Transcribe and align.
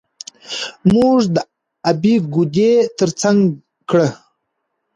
موږ 0.93 1.19
د 1.35 1.37
ابۍ 1.91 2.15
ګودى 2.33 2.73
تر 2.97 3.09
څنګ 3.21 3.39
کړه. 3.89 4.07